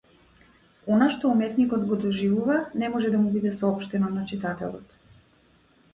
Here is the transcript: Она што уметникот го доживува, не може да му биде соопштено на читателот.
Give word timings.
Она 0.93 1.09
што 1.15 1.33
уметникот 1.33 1.83
го 1.91 1.99
доживува, 2.05 2.57
не 2.85 2.91
може 2.97 3.13
да 3.17 3.23
му 3.27 3.35
биде 3.37 3.55
соопштено 3.61 4.11
на 4.19 4.29
читателот. 4.33 5.01